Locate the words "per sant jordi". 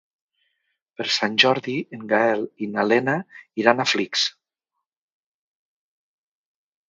0.99-1.73